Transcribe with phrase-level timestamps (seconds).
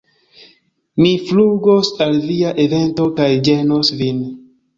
[1.03, 4.27] Mi flugos al via evento kaj ĝenos vin!